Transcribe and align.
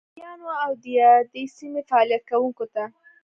ښاریانو 0.05 0.49
او 0.63 0.71
دیادې 0.85 1.43
سیمې 1.57 1.81
فعالیت 1.89 2.23
کوونکو 2.31 2.65
ته 2.73 2.83